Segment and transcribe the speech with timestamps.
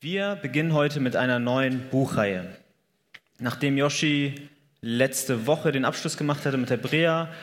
[0.00, 2.46] Wir beginnen heute mit einer neuen Buchreihe.
[3.40, 4.48] Nachdem Yoshi
[4.80, 7.34] letzte Woche den Abschluss gemacht hatte mit Hebräer,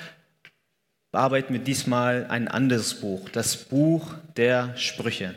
[1.12, 5.36] bearbeiten wir diesmal ein anderes Buch, das Buch der Sprüche.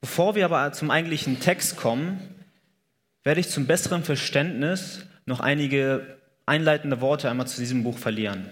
[0.00, 2.18] Bevor wir aber zum eigentlichen Text kommen,
[3.22, 8.50] werde ich zum besseren Verständnis noch einige einleitende Worte einmal zu diesem Buch verlieren.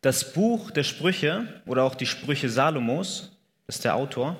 [0.00, 3.36] Das Buch der Sprüche oder auch die Sprüche Salomos,
[3.66, 4.38] das ist der Autor,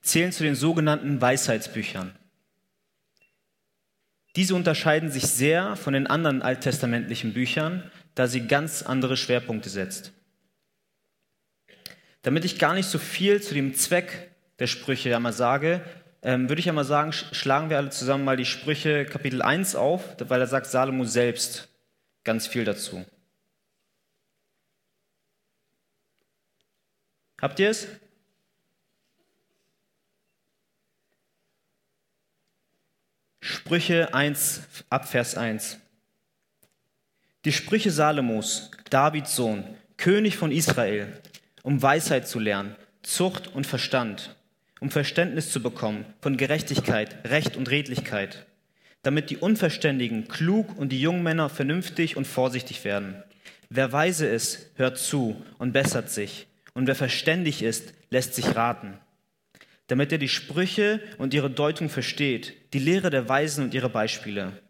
[0.00, 2.14] zählen zu den sogenannten Weisheitsbüchern.
[4.36, 10.12] Diese unterscheiden sich sehr von den anderen alttestamentlichen Büchern, da sie ganz andere Schwerpunkte setzt.
[12.22, 15.82] Damit ich gar nicht so viel zu dem Zweck der Sprüche einmal sage,
[16.22, 20.02] ähm, würde ich einmal sagen, schlagen wir alle zusammen mal die Sprüche Kapitel 1 auf,
[20.18, 21.68] weil da sagt Salomo selbst
[22.24, 23.04] ganz viel dazu.
[27.40, 27.86] Habt ihr es?
[33.42, 35.78] Sprüche 1 ab Vers 1.
[37.44, 39.64] Die Sprüche Salomos, Davids Sohn,
[39.98, 41.12] König von Israel,
[41.62, 44.34] um Weisheit zu lernen, Zucht und Verstand,
[44.80, 48.46] um Verständnis zu bekommen von Gerechtigkeit, Recht und Redlichkeit,
[49.02, 53.22] damit die Unverständigen klug und die jungen Männer vernünftig und vorsichtig werden.
[53.68, 56.46] Wer weise ist, hört zu und bessert sich
[56.76, 58.98] und wer verständig ist, lässt sich raten,
[59.86, 64.60] damit er die Sprüche und ihre Deutung versteht, die Lehre der Weisen und ihre Beispiele.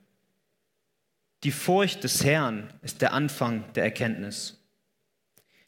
[1.43, 4.65] Die Furcht des Herrn ist der Anfang der Erkenntnis.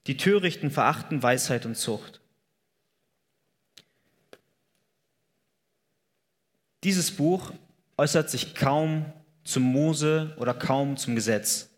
[0.06, 2.20] Die Törichten verachten Weisheit und Zucht.
[6.84, 7.52] Dieses Buch
[7.96, 11.68] äußert sich kaum zum Mose oder kaum zum Gesetz.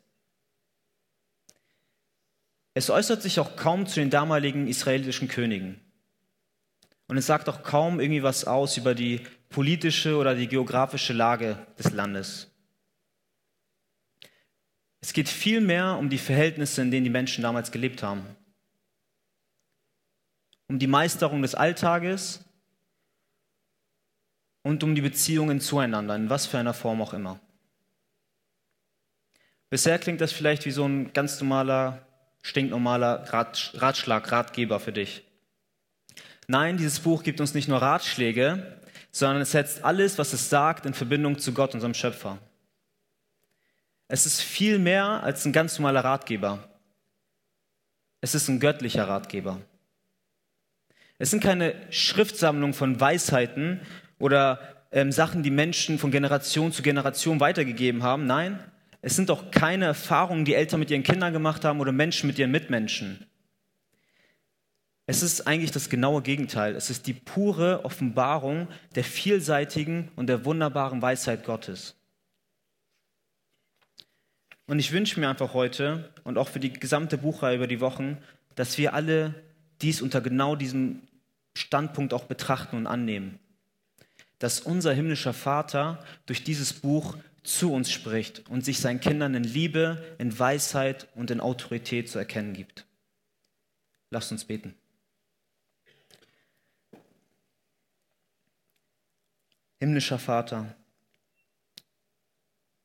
[2.75, 5.81] Es äußert sich auch kaum zu den damaligen israelischen Königen.
[7.09, 11.59] Und es sagt auch kaum irgendwie was aus über die politische oder die geografische Lage
[11.77, 12.51] des Landes.
[15.01, 18.25] Es geht vielmehr um die Verhältnisse, in denen die Menschen damals gelebt haben.
[20.69, 22.45] Um die Meisterung des Alltages
[24.63, 27.41] und um die Beziehungen zueinander, in was für einer Form auch immer.
[29.69, 32.07] Bisher klingt das vielleicht wie so ein ganz normaler
[32.43, 35.23] stinknormaler Ratschlag, Ratgeber für dich.
[36.47, 38.81] Nein, dieses Buch gibt uns nicht nur Ratschläge,
[39.13, 42.39] sondern es setzt alles, was es sagt, in Verbindung zu Gott, unserem Schöpfer.
[44.09, 46.69] Es ist viel mehr als ein ganz normaler Ratgeber.
[48.21, 49.61] Es ist ein göttlicher Ratgeber.
[51.19, 53.81] Es sind keine Schriftsammlungen von Weisheiten
[54.19, 58.27] oder ähm, Sachen, die Menschen von Generation zu Generation weitergegeben haben.
[58.27, 58.59] Nein,
[59.03, 62.39] es sind doch keine Erfahrungen, die Eltern mit ihren Kindern gemacht haben oder Menschen mit
[62.39, 63.27] ihren Mitmenschen.
[65.07, 66.77] Es ist eigentlich das genaue Gegenteil.
[66.77, 71.97] Es ist die pure Offenbarung der vielseitigen und der wunderbaren Weisheit Gottes.
[74.67, 78.19] Und ich wünsche mir einfach heute und auch für die gesamte Buchreihe über die Wochen,
[78.55, 79.35] dass wir alle
[79.83, 81.03] dies unter genau diesem
[81.55, 83.41] Standpunkt auch betrachten und annehmen.
[84.39, 89.45] Dass unser himmlischer Vater durch dieses Buch zu uns spricht und sich seinen Kindern in
[89.45, 92.87] Liebe, in Weisheit und in Autorität zu erkennen gibt.
[94.11, 94.75] Lasst uns beten.
[99.79, 100.75] Himmlischer Vater,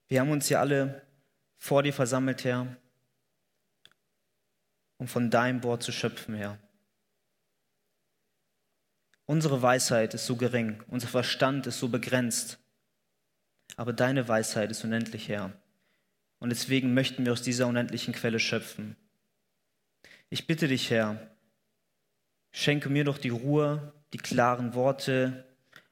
[0.08, 1.06] wir haben uns hier alle
[1.58, 2.78] vor dir versammelt, Herr,
[4.98, 6.58] um von deinem Wort zu schöpfen, Herr.
[9.26, 12.60] Unsere Weisheit ist so gering, unser Verstand ist so begrenzt
[13.78, 15.52] aber deine Weisheit ist unendlich, Herr.
[16.40, 18.96] Und deswegen möchten wir aus dieser unendlichen Quelle schöpfen.
[20.30, 21.20] Ich bitte dich, Herr,
[22.52, 25.46] schenke mir doch die Ruhe, die klaren Worte,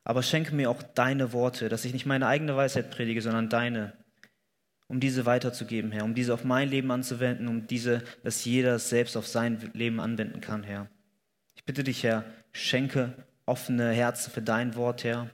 [0.04, 3.94] aber schenke mir auch deine Worte, dass ich nicht meine eigene Weisheit predige, sondern deine,
[4.88, 8.90] um diese weiterzugeben, Herr, um diese auf mein Leben anzuwenden, um diese, dass jeder es
[8.90, 10.90] selbst auf sein Leben anwenden kann, Herr.
[11.56, 13.14] Ich bitte dich, Herr, schenke
[13.46, 15.30] offene Herzen für dein Wort, Herr,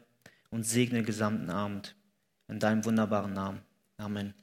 [0.49, 1.95] und segne den gesamten Abend.
[2.49, 3.61] In deinem wunderbaren Namen.
[3.97, 4.33] Amen.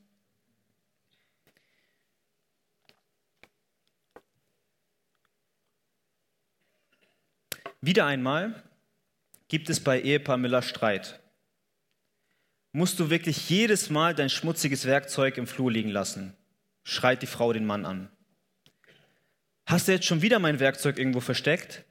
[7.81, 8.63] Wieder einmal
[9.49, 11.21] gibt es bei Ehepaar Müller Streit.
[12.73, 16.37] Musst du wirklich jedes Mal dein schmutziges Werkzeug im Flur liegen lassen?
[16.87, 18.09] schreit die Frau den Mann an.
[19.67, 21.85] Hast du jetzt schon wieder mein Werkzeug irgendwo versteckt?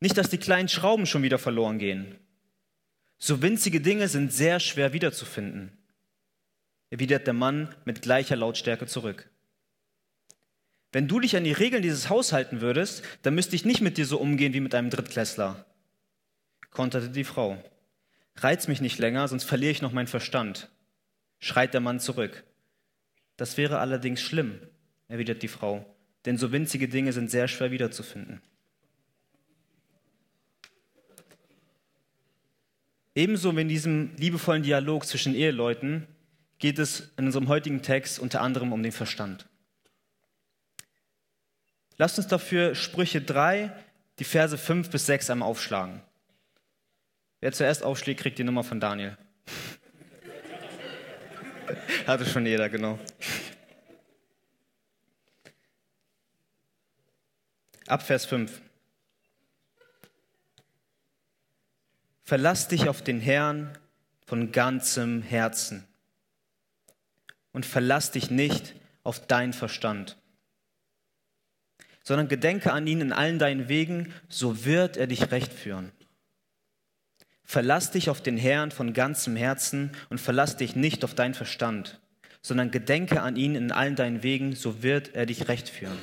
[0.00, 2.18] Nicht, dass die kleinen Schrauben schon wieder verloren gehen.
[3.18, 5.72] So winzige Dinge sind sehr schwer wiederzufinden,
[6.90, 9.28] erwidert der Mann mit gleicher Lautstärke zurück.
[10.92, 13.98] Wenn du dich an die Regeln dieses Haus halten würdest, dann müsste ich nicht mit
[13.98, 15.66] dir so umgehen wie mit einem Drittklässler,
[16.70, 17.62] konterte die Frau.
[18.36, 20.70] Reiz mich nicht länger, sonst verliere ich noch meinen Verstand,
[21.40, 22.44] schreit der Mann zurück.
[23.36, 24.60] Das wäre allerdings schlimm,
[25.08, 25.84] erwidert die Frau,
[26.24, 28.40] denn so winzige Dinge sind sehr schwer wiederzufinden.
[33.18, 36.06] Ebenso wie in diesem liebevollen Dialog zwischen Eheleuten
[36.60, 39.48] geht es in unserem heutigen Text unter anderem um den Verstand.
[41.96, 43.72] Lasst uns dafür Sprüche 3,
[44.20, 46.00] die Verse 5 bis 6 einmal aufschlagen.
[47.40, 49.18] Wer zuerst aufschlägt, kriegt die Nummer von Daniel.
[52.06, 53.00] Hatte schon jeder, genau.
[57.88, 58.60] Ab Vers 5.
[62.28, 63.72] Verlass dich auf den Herrn
[64.26, 65.88] von ganzem Herzen
[67.52, 70.18] und verlass dich nicht auf dein Verstand,
[72.04, 75.90] sondern gedenke an ihn in allen deinen Wegen, so wird er dich recht führen.
[77.44, 81.98] Verlass dich auf den Herrn von ganzem Herzen und verlass dich nicht auf dein Verstand,
[82.42, 85.98] sondern gedenke an ihn in allen deinen Wegen, so wird er dich recht führen.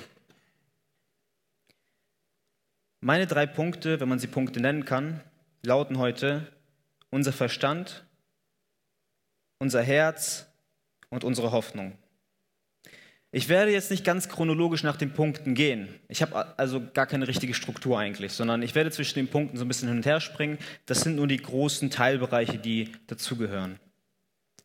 [3.00, 5.22] Meine drei Punkte, wenn man sie Punkte nennen kann,
[5.66, 6.52] lauten heute
[7.10, 8.06] unser Verstand,
[9.60, 10.48] unser Herz
[11.10, 11.98] und unsere Hoffnung.
[13.32, 15.90] Ich werde jetzt nicht ganz chronologisch nach den Punkten gehen.
[16.08, 19.66] Ich habe also gar keine richtige Struktur eigentlich, sondern ich werde zwischen den Punkten so
[19.66, 20.58] ein bisschen hin und her springen.
[20.86, 23.78] Das sind nur die großen Teilbereiche, die dazugehören.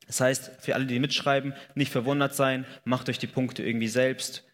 [0.06, 4.44] Das heißt, für alle, die mitschreiben, nicht verwundert sein, macht euch die Punkte irgendwie selbst.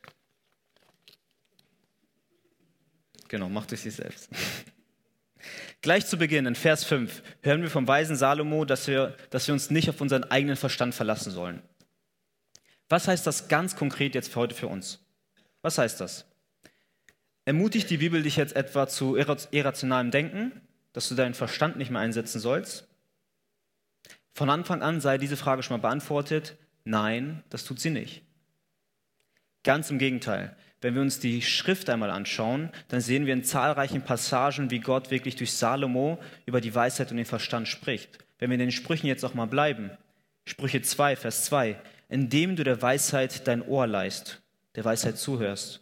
[3.29, 4.31] Genau, macht euch sie selbst.
[5.83, 9.53] Gleich zu Beginn, in Vers 5, hören wir vom weisen Salomo, dass wir, dass wir
[9.53, 11.63] uns nicht auf unseren eigenen Verstand verlassen sollen.
[12.89, 15.05] Was heißt das ganz konkret jetzt für heute für uns?
[15.63, 16.27] Was heißt das?
[17.45, 20.61] Ermutigt die Bibel dich jetzt etwa zu irrationalem Denken,
[20.93, 22.89] dass du deinen Verstand nicht mehr einsetzen sollst?
[24.35, 26.57] Von Anfang an sei diese Frage schon mal beantwortet.
[26.85, 28.23] Nein, das tut sie nicht.
[29.63, 30.57] Ganz im Gegenteil.
[30.81, 35.11] Wenn wir uns die Schrift einmal anschauen, dann sehen wir in zahlreichen Passagen, wie Gott
[35.11, 38.19] wirklich durch Salomo über die Weisheit und den Verstand spricht.
[38.39, 39.91] Wenn wir in den Sprüchen jetzt auch mal bleiben,
[40.45, 44.43] Sprüche 2, Vers 2, indem du der Weisheit dein Ohr leist,
[44.75, 45.81] der Weisheit zuhörst.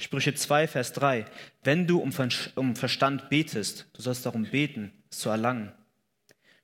[0.00, 1.26] Sprüche 2, Vers 3,
[1.62, 5.72] wenn du um Verstand betest, du sollst darum beten, es zu erlangen.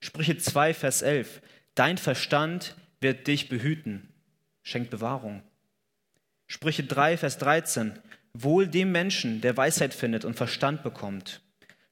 [0.00, 1.43] Sprüche 2, Vers 11,
[1.75, 4.08] dein Verstand wird dich behüten,
[4.62, 5.43] schenkt Bewahrung.
[6.47, 7.99] Sprüche 3, Vers 13.
[8.33, 11.43] Wohl dem Menschen, der Weisheit findet und Verstand bekommt.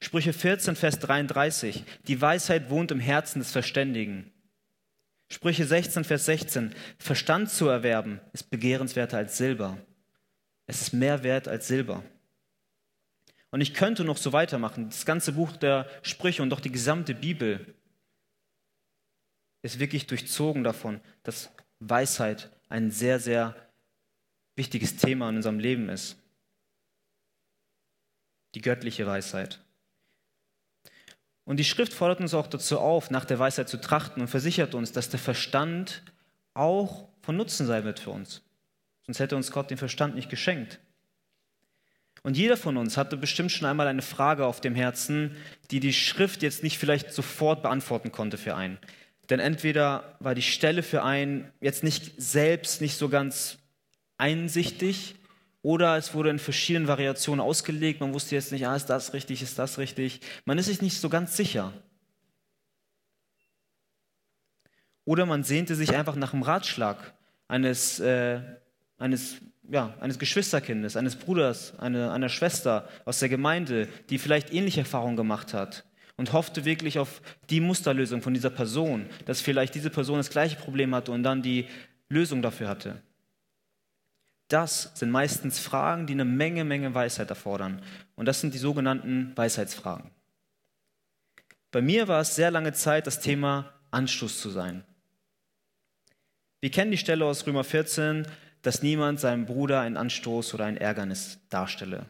[0.01, 1.85] Sprüche 14, Vers 33.
[2.07, 4.31] Die Weisheit wohnt im Herzen des Verständigen.
[5.31, 6.75] Sprüche 16, Vers 16.
[6.99, 9.79] Verstand zu erwerben ist begehrenswerter als Silber.
[10.67, 12.05] Es ist mehr wert als Silber.
[13.51, 14.91] Und ich könnte noch so weitermachen.
[14.91, 17.75] Das ganze Buch der Sprüche und doch die gesamte Bibel
[19.63, 23.57] ist wirklich durchzogen davon, dass Weisheit ein sehr, sehr
[24.57, 26.17] wichtiges Thema in unserem Leben ist.
[28.55, 29.61] Die göttliche Weisheit.
[31.45, 34.75] Und die Schrift fordert uns auch dazu auf, nach der Weisheit zu trachten und versichert
[34.75, 36.03] uns, dass der Verstand
[36.55, 38.43] auch von Nutzen sein wird für uns.
[39.07, 40.79] Sonst hätte uns Gott den Verstand nicht geschenkt.
[42.23, 45.37] Und jeder von uns hatte bestimmt schon einmal eine Frage auf dem Herzen,
[45.71, 48.79] die die Schrift jetzt nicht vielleicht sofort beantworten konnte für einen.
[49.29, 53.59] Denn entweder war die Stelle für einen jetzt nicht selbst nicht so ganz
[54.19, 55.17] einsichtig
[55.63, 58.01] oder es wurde in verschiedenen Variationen ausgelegt.
[58.01, 60.21] Man wusste jetzt nicht, ah, ist das richtig, ist das richtig.
[60.45, 61.73] Man ist sich nicht so ganz sicher.
[65.05, 67.15] Oder man sehnte sich einfach nach dem Ratschlag
[67.49, 68.41] eines, äh,
[68.99, 69.37] eines,
[69.71, 75.17] ja, eines Geschwisterkindes, eines Bruders, eine, einer Schwester aus der Gemeinde, die vielleicht ähnliche Erfahrungen
[75.17, 75.85] gemacht hat
[76.17, 80.57] und hoffte wirklich auf die Musterlösung von dieser Person, dass vielleicht diese Person das gleiche
[80.57, 81.67] Problem hatte und dann die
[82.09, 83.03] Lösung dafür hatte.
[84.55, 87.83] Das sind meistens Fragen, die eine Menge, Menge Weisheit erfordern.
[88.15, 90.13] Und das sind die sogenannten Weisheitsfragen.
[91.73, 94.85] Bei mir war es sehr lange Zeit das Thema Anstoß zu sein.
[96.61, 98.29] Wir kennen die Stelle aus Römer 14,
[98.63, 102.07] dass niemand seinem Bruder einen Anstoß oder ein Ärgernis darstelle.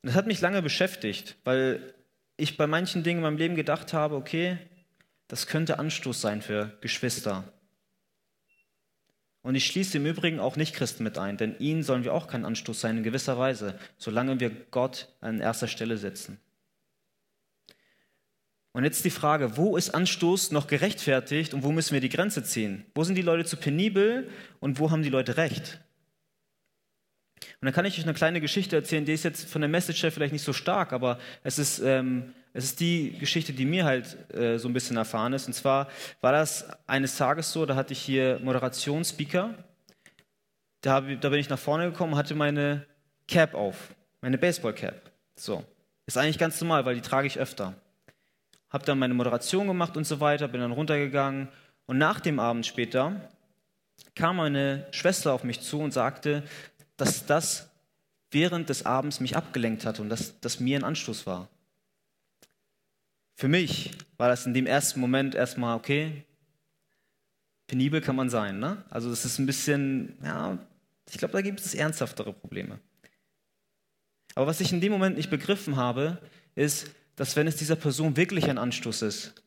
[0.00, 1.92] Und das hat mich lange beschäftigt, weil
[2.38, 4.56] ich bei manchen Dingen in meinem Leben gedacht habe, okay,
[5.28, 7.44] das könnte Anstoß sein für Geschwister,
[9.44, 12.46] und ich schließe im Übrigen auch Nicht-Christen mit ein, denn ihnen sollen wir auch kein
[12.46, 16.40] Anstoß sein in gewisser Weise, solange wir Gott an erster Stelle setzen.
[18.72, 22.42] Und jetzt die Frage, wo ist Anstoß noch gerechtfertigt und wo müssen wir die Grenze
[22.42, 22.86] ziehen?
[22.94, 25.78] Wo sind die Leute zu penibel und wo haben die Leute recht?
[27.60, 30.02] Und dann kann ich euch eine kleine Geschichte erzählen, die ist jetzt von der Message
[30.02, 33.84] her vielleicht nicht so stark, aber es ist, ähm, es ist die Geschichte, die mir
[33.84, 35.48] halt äh, so ein bisschen erfahren ist.
[35.48, 35.88] Und zwar
[36.20, 39.54] war das eines Tages so, da hatte ich hier Moderationsspeaker.
[40.80, 42.86] Da, da bin ich nach vorne gekommen hatte meine
[43.26, 45.10] Cap auf, meine Baseball-Cap.
[45.34, 45.64] So.
[46.06, 47.74] Ist eigentlich ganz normal, weil die trage ich öfter.
[48.70, 51.48] Hab dann meine Moderation gemacht und so weiter, bin dann runtergegangen.
[51.86, 53.28] Und nach dem Abend später
[54.14, 56.44] kam meine Schwester auf mich zu und sagte,
[56.96, 57.68] dass das
[58.30, 61.48] während des Abends mich abgelenkt hat und dass das mir ein Anstoß war.
[63.36, 66.24] Für mich war das in dem ersten Moment erstmal okay.
[67.66, 68.84] Penibel kann man sein, ne?
[68.90, 70.58] Also es ist ein bisschen, ja,
[71.10, 72.78] ich glaube, da gibt es ernsthaftere Probleme.
[74.34, 76.20] Aber was ich in dem Moment nicht begriffen habe,
[76.54, 79.42] ist, dass wenn es dieser Person wirklich ein Anstoß ist,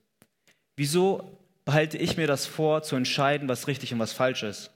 [0.75, 4.71] wieso behalte ich mir das vor, zu entscheiden, was richtig und was falsch ist?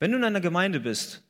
[0.00, 1.22] Wenn du in einer Gemeinde bist,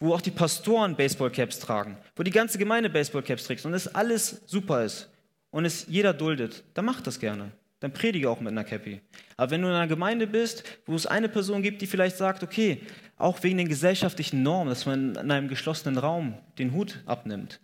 [0.00, 4.42] wo auch die Pastoren Baseballcaps tragen, wo die ganze Gemeinde Baseballcaps trägt und es alles
[4.46, 5.08] super ist
[5.50, 7.52] und es jeder duldet, dann mach das gerne.
[7.80, 9.00] Dann predige auch mit einer Cappy.
[9.36, 12.42] Aber wenn du in einer Gemeinde bist, wo es eine Person gibt, die vielleicht sagt,
[12.42, 12.82] okay,
[13.16, 17.60] auch wegen den gesellschaftlichen Normen, dass man in einem geschlossenen Raum den Hut abnimmt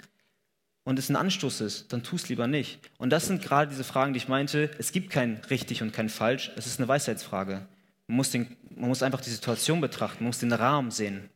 [0.84, 2.78] und es ein Anstoß ist, dann tu es lieber nicht.
[2.96, 6.08] Und das sind gerade diese Fragen, die ich meinte, es gibt kein richtig und kein
[6.08, 7.66] falsch, es ist eine Weisheitsfrage.
[8.06, 11.28] Man muss, den, man muss einfach die Situation betrachten, man muss den Rahmen sehen.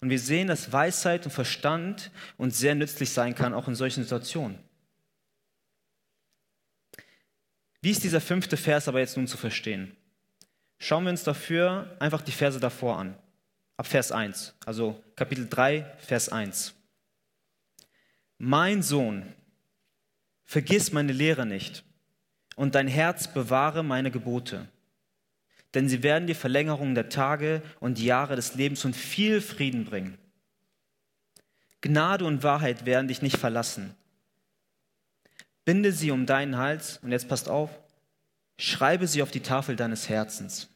[0.00, 4.02] Und wir sehen, dass Weisheit und Verstand uns sehr nützlich sein kann, auch in solchen
[4.02, 4.58] Situationen.
[7.80, 9.96] Wie ist dieser fünfte Vers aber jetzt nun zu verstehen?
[10.78, 13.16] Schauen wir uns dafür einfach die Verse davor an.
[13.76, 16.74] Ab Vers 1, also Kapitel 3, Vers 1.
[18.38, 19.34] Mein Sohn,
[20.44, 21.84] vergiss meine Lehre nicht
[22.56, 24.66] und dein Herz bewahre meine Gebote.
[25.78, 30.18] Denn sie werden dir Verlängerung der Tage und Jahre des Lebens und viel Frieden bringen.
[31.82, 33.94] Gnade und Wahrheit werden dich nicht verlassen.
[35.64, 37.70] Binde sie um deinen Hals und jetzt passt auf,
[38.58, 40.68] schreibe sie auf die Tafel deines Herzens.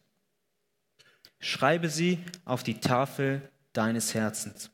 [1.40, 4.70] Schreibe sie auf die Tafel deines Herzens.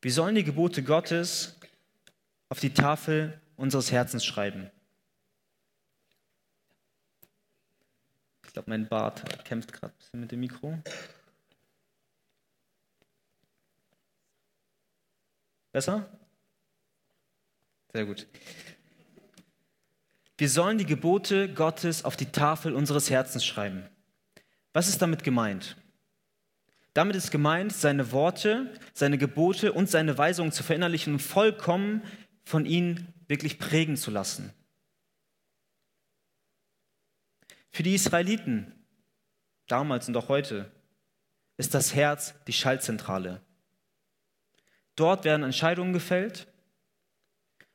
[0.00, 1.60] Wir sollen die Gebote Gottes
[2.48, 4.70] auf die Tafel unseres Herzens schreiben.
[8.56, 10.78] Glaube, mein Bart kämpft gerade ein bisschen mit dem Mikro.
[15.72, 16.08] Besser?
[17.92, 18.26] Sehr gut.
[20.38, 23.84] Wir sollen die Gebote Gottes auf die Tafel unseres Herzens schreiben.
[24.72, 25.76] Was ist damit gemeint?
[26.94, 32.02] Damit ist gemeint, seine Worte, seine Gebote und seine Weisungen zu verinnerlichen und vollkommen
[32.42, 34.54] von ihnen wirklich prägen zu lassen.
[37.76, 38.72] Für die Israeliten,
[39.66, 40.72] damals und auch heute,
[41.58, 43.42] ist das Herz die Schaltzentrale.
[44.94, 46.50] Dort werden Entscheidungen gefällt,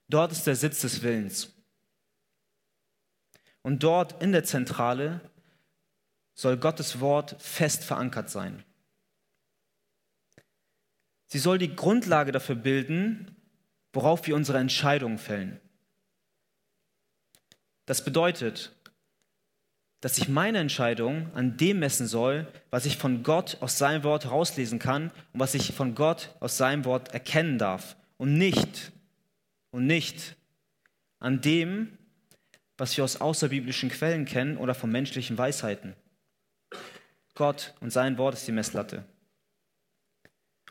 [0.09, 1.53] dort ist der Sitz des Willens.
[3.61, 5.21] Und dort in der Zentrale
[6.33, 8.65] soll Gottes Wort fest verankert sein.
[11.27, 13.35] Sie soll die Grundlage dafür bilden,
[13.93, 15.61] worauf wir unsere Entscheidungen fällen.
[17.85, 18.75] Das bedeutet,
[20.01, 24.25] dass ich meine Entscheidung an dem messen soll, was ich von Gott aus seinem Wort
[24.25, 28.91] herauslesen kann und was ich von Gott aus seinem Wort erkennen darf und nicht
[29.69, 30.35] und nicht
[31.19, 31.97] an dem,
[32.77, 35.93] was wir aus außerbiblischen Quellen kennen oder von menschlichen Weisheiten.
[37.35, 39.05] Gott und sein Wort ist die Messlatte.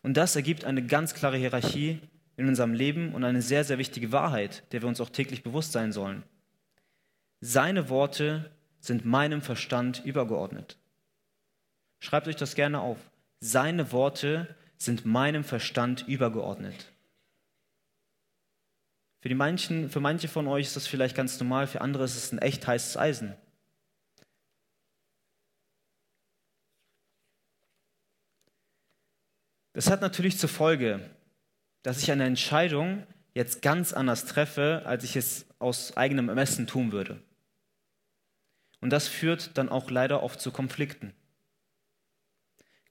[0.03, 2.01] Und das ergibt eine ganz klare Hierarchie
[2.37, 5.71] in unserem Leben und eine sehr, sehr wichtige Wahrheit, der wir uns auch täglich bewusst
[5.71, 6.25] sein sollen.
[7.41, 10.79] Seine Worte sind meinem Verstand übergeordnet.
[12.01, 12.99] Schreibt euch das gerne auf.
[13.41, 16.93] Seine Worte sind meinem Verstand übergeordnet.
[19.21, 22.17] Für, die manchen, für manche von euch ist das vielleicht ganz normal, für andere ist
[22.17, 23.35] es ein echt heißes Eisen.
[29.75, 31.01] Das hat natürlich zur Folge,
[31.83, 36.93] dass ich eine Entscheidung jetzt ganz anders treffe, als ich es aus eigenem Ermessen tun
[36.93, 37.23] würde.
[38.81, 41.13] Und das führt dann auch leider oft zu Konflikten.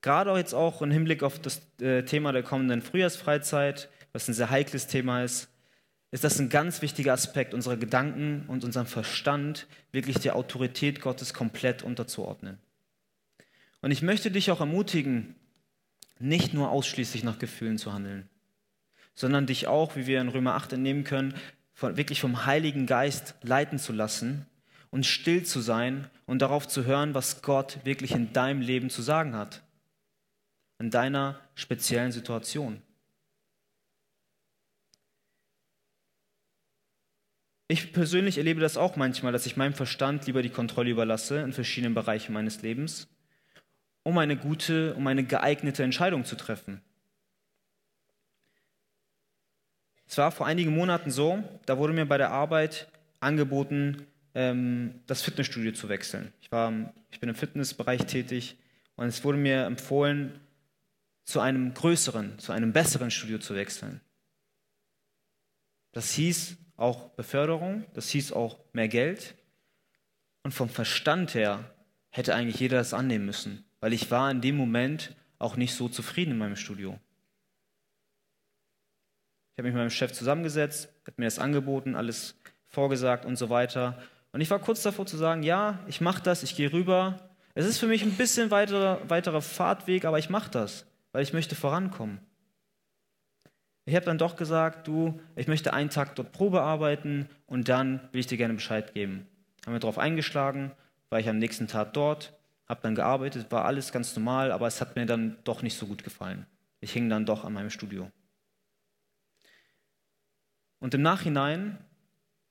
[0.01, 4.33] Gerade auch jetzt auch im Hinblick auf das äh, Thema der kommenden Frühjahrsfreizeit, was ein
[4.33, 5.49] sehr heikles Thema ist,
[6.11, 11.33] ist das ein ganz wichtiger Aspekt, unsere Gedanken und unseren Verstand wirklich der Autorität Gottes
[11.33, 12.57] komplett unterzuordnen.
[13.81, 15.35] Und ich möchte dich auch ermutigen,
[16.17, 18.27] nicht nur ausschließlich nach Gefühlen zu handeln
[19.19, 21.33] sondern dich auch, wie wir in Römer 8 entnehmen können,
[21.73, 24.45] von, wirklich vom Heiligen Geist leiten zu lassen
[24.91, 29.01] und still zu sein und darauf zu hören, was Gott wirklich in deinem Leben zu
[29.01, 29.61] sagen hat.
[30.79, 32.81] In deiner speziellen Situation.
[37.71, 41.53] Ich persönlich erlebe das auch manchmal, dass ich meinem Verstand lieber die Kontrolle überlasse in
[41.53, 43.07] verschiedenen Bereichen meines Lebens,
[44.01, 46.81] um eine gute, um eine geeignete Entscheidung zu treffen.
[50.07, 52.87] Es war vor einigen Monaten so, da wurde mir bei der Arbeit
[53.19, 56.31] angeboten, das Fitnessstudio zu wechseln.
[56.41, 58.57] Ich, war, ich bin im Fitnessbereich tätig
[58.95, 60.39] und es wurde mir empfohlen,
[61.25, 64.01] zu einem größeren, zu einem besseren Studio zu wechseln.
[65.91, 69.35] Das hieß auch Beförderung, das hieß auch mehr Geld.
[70.43, 71.73] Und vom Verstand her
[72.09, 75.89] hätte eigentlich jeder das annehmen müssen, weil ich war in dem Moment auch nicht so
[75.89, 76.99] zufrieden in meinem Studio.
[79.51, 83.49] Ich habe mich mit meinem Chef zusammengesetzt, hat mir das angeboten, alles vorgesagt und so
[83.49, 84.01] weiter.
[84.31, 87.29] Und ich war kurz davor zu sagen, ja, ich mache das, ich gehe rüber.
[87.55, 91.33] Es ist für mich ein bisschen weiterer, weiterer Fahrtweg, aber ich mache das, weil ich
[91.33, 92.19] möchte vorankommen.
[93.85, 98.07] Ich habe dann doch gesagt, du, ich möchte einen Tag dort Probe arbeiten und dann
[98.11, 99.27] will ich dir gerne Bescheid geben.
[99.65, 100.71] Haben wir darauf eingeschlagen,
[101.09, 104.79] war ich am nächsten Tag dort, habe dann gearbeitet, war alles ganz normal, aber es
[104.79, 106.45] hat mir dann doch nicht so gut gefallen.
[106.81, 108.11] Ich hing dann doch an meinem Studio.
[110.79, 111.79] Und im Nachhinein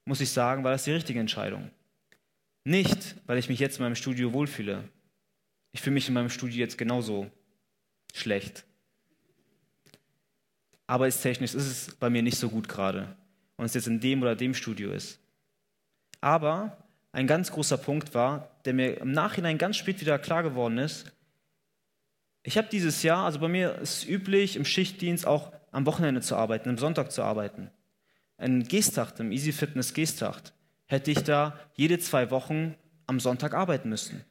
[0.09, 1.71] muss ich sagen, war das die richtige Entscheidung.
[2.65, 4.85] Nicht, weil ich mich jetzt in meinem Studio wohlfühle.
[5.73, 7.31] Ich fühle mich in meinem Studio jetzt genauso
[8.15, 8.65] schlecht.
[10.87, 13.15] Arbeitstechnisch ist es bei mir nicht so gut gerade.
[13.57, 15.21] Und es jetzt in dem oder dem Studio ist.
[16.23, 16.79] Aber
[17.13, 21.13] ein ganz großer Punkt war, der mir im Nachhinein ganz spät wieder klar geworden ist.
[22.45, 26.23] Ich habe dieses Jahr, also bei mir ist es üblich, im Schichtdienst auch am Wochenende
[26.23, 27.71] zu arbeiten, am Sonntag zu arbeiten
[28.39, 30.53] in Geesthacht, im Easy Fitness Geesthacht,
[30.87, 32.75] hätte ich da jede zwei Wochen
[33.07, 34.25] am Sonntag arbeiten müssen.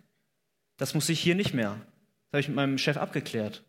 [0.78, 1.76] Das muss ich hier nicht mehr.
[2.26, 3.64] Das habe ich mit meinem Chef abgeklärt.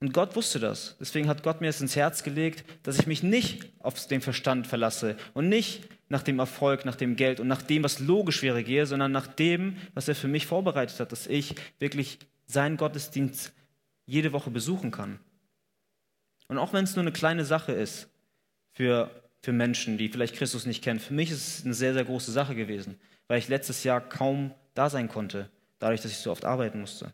[0.00, 0.96] Und Gott wusste das.
[1.00, 4.66] Deswegen hat Gott mir es ins Herz gelegt, dass ich mich nicht auf den Verstand
[4.66, 8.62] verlasse und nicht nach dem Erfolg, nach dem Geld und nach dem, was logisch wäre,
[8.62, 13.52] gehe, sondern nach dem, was er für mich vorbereitet hat, dass ich wirklich seinen Gottesdienst
[14.06, 15.18] jede Woche besuchen kann.
[16.46, 18.08] Und auch wenn es nur eine kleine Sache ist,
[18.78, 19.10] für,
[19.42, 21.00] für Menschen, die vielleicht Christus nicht kennen.
[21.00, 24.54] Für mich ist es eine sehr, sehr große Sache gewesen, weil ich letztes Jahr kaum
[24.74, 27.12] da sein konnte, dadurch, dass ich so oft arbeiten musste.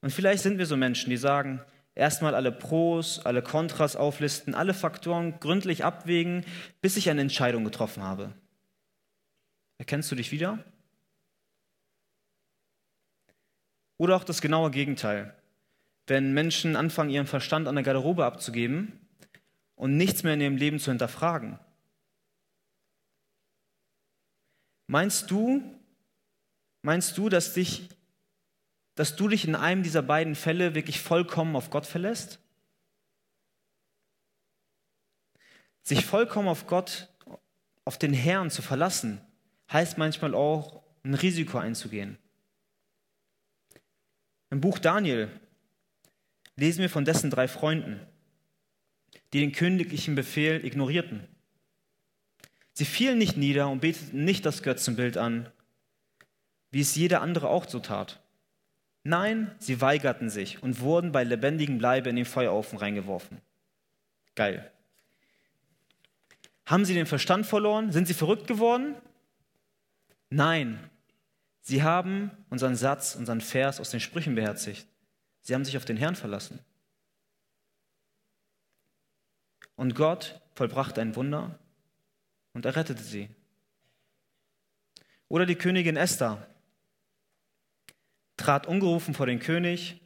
[0.00, 1.60] Und vielleicht sind wir so Menschen, die sagen,
[1.94, 6.46] erstmal alle Pros, alle Kontras auflisten, alle Faktoren gründlich abwägen,
[6.80, 8.32] bis ich eine Entscheidung getroffen habe.
[9.76, 10.64] Erkennst du dich wieder?
[13.98, 15.34] Oder auch das genaue Gegenteil.
[16.06, 18.98] Wenn Menschen anfangen, ihren Verstand an der Garderobe abzugeben
[19.80, 21.58] und nichts mehr in ihrem Leben zu hinterfragen.
[24.86, 25.62] Meinst du,
[26.82, 27.88] meinst du, dass dich,
[28.94, 32.40] dass du dich in einem dieser beiden Fälle wirklich vollkommen auf Gott verlässt?
[35.82, 37.08] Sich vollkommen auf Gott,
[37.86, 39.18] auf den Herrn zu verlassen,
[39.72, 42.18] heißt manchmal auch, ein Risiko einzugehen.
[44.50, 45.30] Im Buch Daniel
[46.56, 48.06] lesen wir von dessen drei Freunden
[49.32, 51.26] die den königlichen Befehl ignorierten.
[52.72, 55.48] Sie fielen nicht nieder und beteten nicht das Götzenbild an,
[56.70, 58.20] wie es jeder andere auch so tat.
[59.02, 63.40] Nein, sie weigerten sich und wurden bei lebendigem Leibe in den Feuerofen reingeworfen.
[64.34, 64.70] Geil.
[66.66, 67.92] Haben sie den Verstand verloren?
[67.92, 68.94] Sind sie verrückt geworden?
[70.28, 70.78] Nein,
[71.62, 74.86] sie haben unseren Satz, unseren Vers aus den Sprüchen beherzigt.
[75.40, 76.60] Sie haben sich auf den Herrn verlassen.
[79.80, 81.58] Und Gott vollbrachte ein Wunder
[82.52, 83.30] und er rettete sie.
[85.28, 86.46] Oder die Königin Esther
[88.36, 90.02] trat ungerufen vor den König,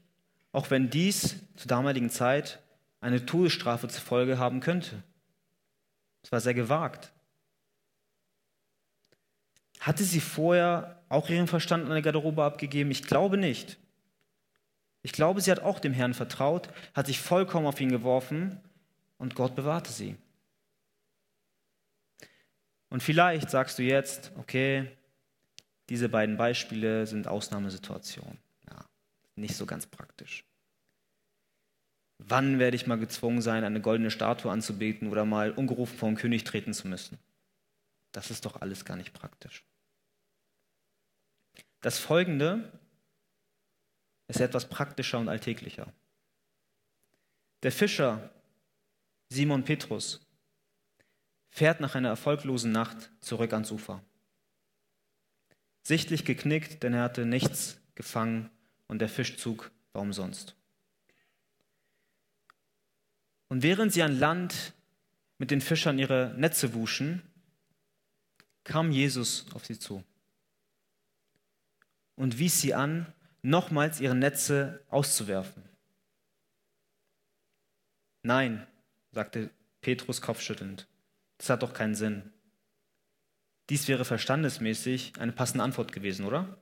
[0.53, 2.63] auch wenn dies zur damaligen Zeit
[3.01, 5.03] eine Todesstrafe zur Folge haben könnte.
[6.23, 7.13] Es war sehr gewagt.
[9.81, 12.93] Hatte sie vorher auch ihren Verstand an der Garderobe abgegeben?
[12.93, 13.77] Ich glaube nicht.
[15.03, 18.61] Ich glaube, sie hat auch dem Herrn vertraut, hat sich vollkommen auf ihn geworfen
[19.25, 20.19] und Gott bewahrte sie.
[22.91, 24.95] Und vielleicht sagst du jetzt, okay,
[25.89, 28.37] diese beiden Beispiele sind Ausnahmesituationen.
[28.69, 28.85] Ja,
[29.35, 30.45] nicht so ganz praktisch.
[32.19, 36.19] Wann werde ich mal gezwungen sein, eine goldene Statue anzubeten oder mal ungerufen vor den
[36.19, 37.19] König treten zu müssen?
[38.13, 39.65] Das ist doch alles gar nicht praktisch.
[41.81, 42.71] Das Folgende
[44.29, 45.91] ist etwas praktischer und alltäglicher.
[47.63, 48.34] Der Fischer
[49.35, 50.25] Simon Petrus
[51.51, 54.05] fährt nach einer erfolglosen Nacht zurück ans Ufer.
[55.83, 58.49] Sichtlich geknickt, denn er hatte nichts gefangen
[58.87, 60.55] und der Fischzug war umsonst.
[63.49, 64.73] Und während sie an Land
[65.39, 67.23] mit den Fischern ihre Netze wuschen,
[68.63, 70.05] kam Jesus auf sie zu
[72.15, 75.63] und wies sie an, nochmals ihre Netze auszuwerfen.
[78.23, 78.67] Nein,
[79.15, 79.51] sagte
[79.81, 80.87] Petrus kopfschüttelnd,
[81.39, 82.33] das hat doch keinen Sinn.
[83.71, 86.59] Dies wäre verstandesmäßig eine passende Antwort gewesen, oder?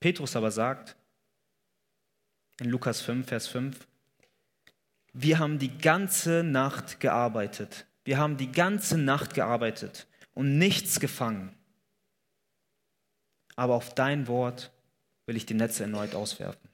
[0.00, 0.96] Petrus aber sagt
[2.58, 3.86] in Lukas 5, Vers 5,
[5.12, 7.86] wir haben die ganze Nacht gearbeitet.
[8.04, 11.54] Wir haben die ganze Nacht gearbeitet und nichts gefangen.
[13.56, 14.72] Aber auf dein Wort
[15.26, 16.68] will ich die Netze erneut auswerfen.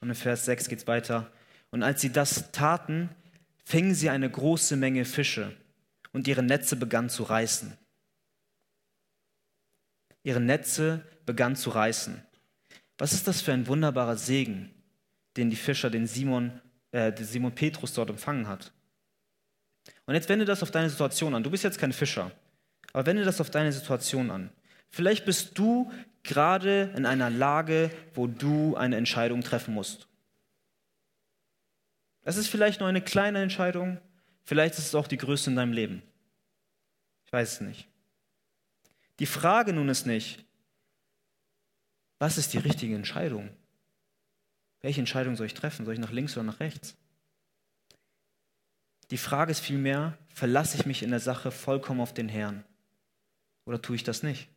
[0.00, 1.30] Und in Vers 6 geht es weiter.
[1.70, 3.10] Und als sie das taten,
[3.64, 5.54] fingen sie eine große Menge Fische
[6.12, 7.76] und ihre Netze begannen zu reißen.
[10.22, 12.22] Ihre Netze begannen zu reißen.
[12.96, 14.70] Was ist das für ein wunderbarer Segen,
[15.36, 16.60] den die Fischer, den Simon,
[16.92, 18.72] äh, den Simon Petrus dort empfangen hat?
[20.06, 21.42] Und jetzt wende das auf deine Situation an.
[21.42, 22.32] Du bist jetzt kein Fischer,
[22.92, 24.50] aber wende das auf deine Situation an.
[24.90, 30.08] Vielleicht bist du gerade in einer Lage, wo du eine Entscheidung treffen musst.
[32.28, 33.98] Es ist vielleicht nur eine kleine Entscheidung,
[34.44, 36.02] vielleicht ist es auch die größte in deinem Leben.
[37.24, 37.88] Ich weiß es nicht.
[39.18, 40.44] Die Frage nun ist nicht,
[42.18, 43.48] was ist die richtige Entscheidung?
[44.82, 45.86] Welche Entscheidung soll ich treffen?
[45.86, 46.98] Soll ich nach links oder nach rechts?
[49.10, 52.62] Die Frage ist vielmehr, verlasse ich mich in der Sache vollkommen auf den Herrn
[53.64, 54.50] oder tue ich das nicht?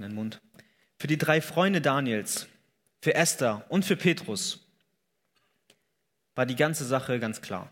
[0.00, 0.40] Trockenen Mund.
[0.98, 2.46] Für die drei Freunde Daniels,
[3.02, 4.66] für Esther und für Petrus
[6.34, 7.70] war die ganze Sache ganz klar.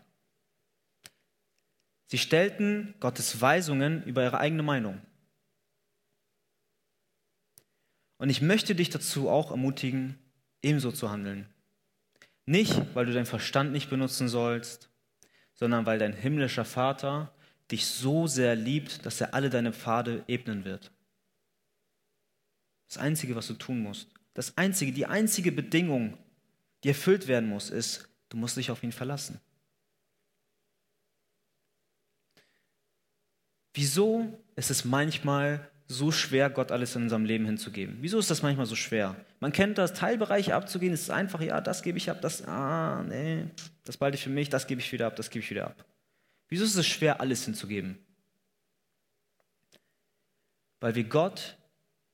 [2.05, 5.01] Sie stellten Gottes Weisungen über ihre eigene Meinung.
[8.17, 10.19] Und ich möchte dich dazu auch ermutigen,
[10.61, 11.47] ebenso zu handeln.
[12.45, 14.89] Nicht, weil du deinen Verstand nicht benutzen sollst,
[15.55, 17.33] sondern weil dein himmlischer Vater
[17.71, 20.91] dich so sehr liebt, dass er alle deine Pfade ebnen wird.
[22.89, 26.17] Das Einzige, was du tun musst, das Einzige, die einzige Bedingung,
[26.83, 29.39] die erfüllt werden muss, ist, du musst dich auf ihn verlassen.
[33.73, 37.97] Wieso ist es manchmal so schwer, Gott alles in unserem Leben hinzugeben?
[38.01, 39.15] Wieso ist das manchmal so schwer?
[39.39, 43.03] Man kennt das, Teilbereiche abzugehen, es ist einfach, ja, das gebe ich ab, das, ah,
[43.03, 43.45] nee,
[43.83, 45.85] das behalte ich für mich, das gebe ich wieder ab, das gebe ich wieder ab.
[46.47, 47.99] Wieso ist es schwer, alles hinzugeben?
[50.79, 51.58] Weil wir Gott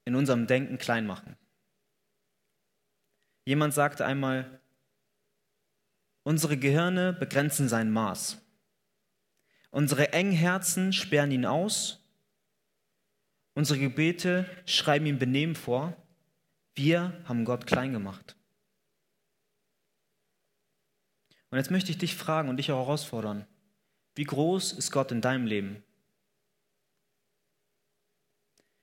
[0.05, 1.35] in unserem Denken klein machen.
[3.45, 4.59] Jemand sagte einmal,
[6.23, 8.41] unsere Gehirne begrenzen sein Maß.
[9.71, 12.05] Unsere engen Herzen sperren ihn aus
[13.55, 15.95] Unsere Gebete schreiben ihm Benehmen vor.
[16.75, 18.35] Wir haben Gott klein gemacht.
[21.49, 23.47] Und jetzt möchte ich dich fragen und dich auch herausfordern.
[24.13, 25.84] Wie groß ist Gott in deinem Leben?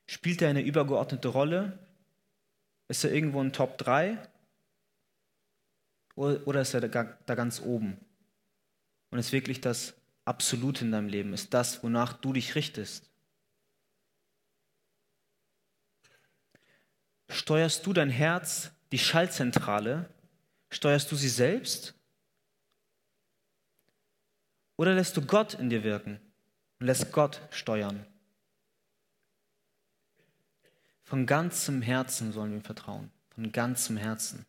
[0.07, 1.79] Spielt er eine übergeordnete Rolle?
[2.89, 4.19] Ist er irgendwo in Top 3?
[6.15, 7.97] Oder ist er da ganz oben?
[9.11, 11.33] Und ist wirklich das Absolute in deinem Leben?
[11.33, 13.09] Ist das, wonach du dich richtest?
[17.29, 20.09] Steuerst du dein Herz, die Schaltzentrale?
[20.71, 21.95] Steuerst du sie selbst?
[24.77, 26.21] Oder lässt du Gott in dir wirken
[26.79, 28.07] und lässt Gott steuern?
[31.13, 33.11] Von ganzem Herzen sollen wir ihm vertrauen.
[33.35, 34.47] Von ganzem Herzen.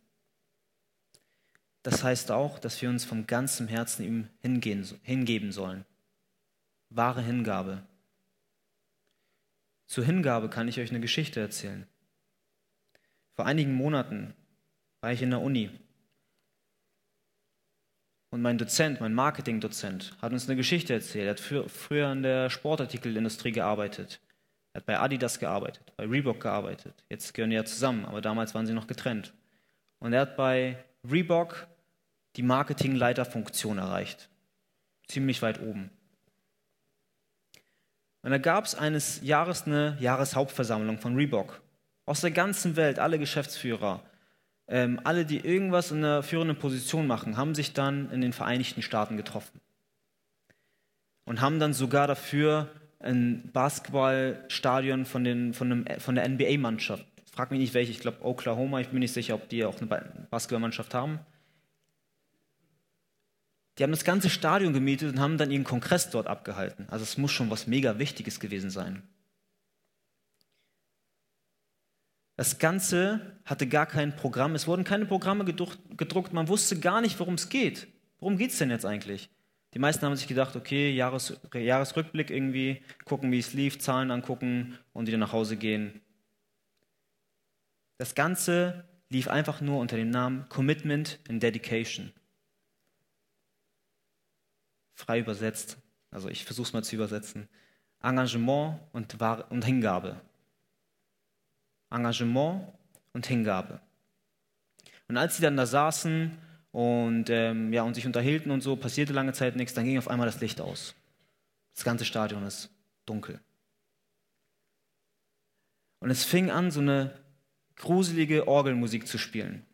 [1.82, 5.84] Das heißt auch, dass wir uns vom ganzem Herzen ihm hingehen, hingeben sollen.
[6.90, 7.84] Wahre Hingabe.
[9.88, 11.86] Zur Hingabe kann ich euch eine Geschichte erzählen.
[13.34, 14.34] Vor einigen Monaten
[15.02, 15.70] war ich in der Uni
[18.30, 21.26] und mein Dozent, mein Marketingdozent, hat uns eine Geschichte erzählt.
[21.26, 24.22] Er hat früher in der Sportartikelindustrie gearbeitet.
[24.74, 27.04] Er hat bei Adidas gearbeitet, bei Reebok gearbeitet.
[27.08, 29.34] Jetzt gehören die ja zusammen, aber damals waren sie noch getrennt.
[30.00, 31.68] Und er hat bei Reebok
[32.36, 34.30] die Marketingleiterfunktion erreicht.
[35.08, 35.92] Ziemlich weit oben.
[38.24, 41.62] Und da gab es eines Jahres eine Jahreshauptversammlung von Reebok.
[42.06, 44.02] Aus der ganzen Welt, alle Geschäftsführer,
[44.68, 48.82] ähm, alle, die irgendwas in einer führenden Position machen, haben sich dann in den Vereinigten
[48.82, 49.60] Staaten getroffen.
[51.26, 52.70] Und haben dann sogar dafür
[53.04, 58.24] ein Basketballstadion von, den, von, einem, von der NBA-Mannschaft frag mich nicht welche, ich glaube
[58.24, 59.88] Oklahoma, ich bin nicht sicher, ob die auch eine
[60.30, 61.20] Basketballmannschaft haben.
[63.78, 66.88] Die haben das ganze Stadion gemietet und haben dann ihren Kongress dort abgehalten.
[66.90, 69.02] Also es muss schon was mega Wichtiges gewesen sein.
[72.36, 74.54] Das Ganze hatte gar kein Programm.
[74.54, 76.34] Es wurden keine Programme gedruckt.
[76.34, 77.88] Man wusste gar nicht, worum es geht.
[78.20, 79.30] Worum geht es denn jetzt eigentlich?
[79.74, 84.78] Die meisten haben sich gedacht, okay, Jahres, Jahresrückblick irgendwie, gucken, wie es lief, Zahlen angucken
[84.94, 86.02] und wieder nach Hause gehen.
[87.98, 92.14] Das Ganze lief einfach nur unter dem Namen Commitment and Dedication.
[94.94, 95.78] Frei übersetzt,
[96.12, 97.50] also ich versuche es mal zu übersetzen.
[98.02, 99.16] Engagement und,
[99.50, 100.22] und Hingabe.
[101.90, 102.68] Engagement
[103.14, 103.80] und Hingabe.
[105.08, 106.38] Und als sie dann da saßen
[106.74, 110.10] und, ähm, ja, und sich unterhielten und so, passierte lange Zeit nichts, dann ging auf
[110.10, 110.94] einmal das Licht aus.
[111.74, 112.70] Das ganze Stadion ist
[113.06, 113.40] dunkel.
[116.00, 117.18] Und es fing an, so eine
[117.78, 119.66] gruselige Orgelmusik zu spielen.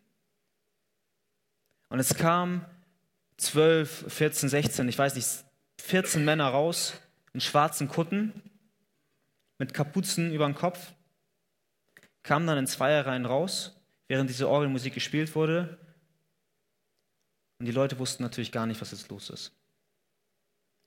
[1.90, 2.64] Und es kamen
[3.38, 5.28] 12, 14, 16, ich weiß nicht,
[5.82, 6.94] 14 Männer raus
[7.34, 8.44] in schwarzen Kutten
[9.58, 10.94] mit Kapuzen über dem Kopf
[12.24, 15.78] kamen dann in Zweierreihen raus, während diese Orgelmusik gespielt wurde.
[17.60, 19.52] Und die Leute wussten natürlich gar nicht, was jetzt los ist.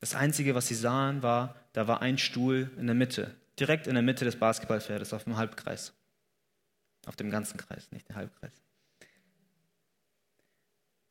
[0.00, 3.94] Das Einzige, was sie sahen, war, da war ein Stuhl in der Mitte, direkt in
[3.94, 5.92] der Mitte des Basketballfeldes, auf dem Halbkreis.
[7.06, 8.52] Auf dem ganzen Kreis, nicht der Halbkreis.